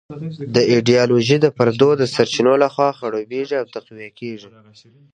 دا 0.55 0.61
ایډیالوژي 0.73 1.37
د 1.41 1.47
پردو 1.57 1.89
د 1.97 2.03
سرچینو 2.13 2.53
لخوا 2.63 2.89
خړوبېږي 2.97 3.55
او 3.61 3.65
تقویه 3.75 4.09
کېږي. 4.19 4.49